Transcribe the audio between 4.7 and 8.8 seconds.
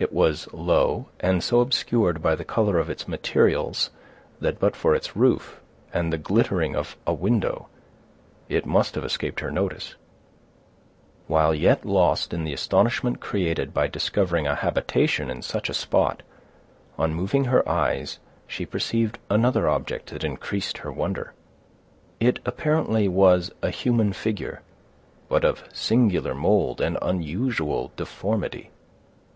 for its roof, and the glittering of a window, it